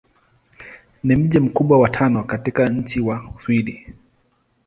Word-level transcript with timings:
Ni 1.03 1.15
mji 1.15 1.39
mkubwa 1.39 1.79
wa 1.79 1.89
tano 1.89 2.23
katika 2.23 2.69
nchi 2.69 3.01
wa 3.01 3.21
Uswidi. 3.37 3.93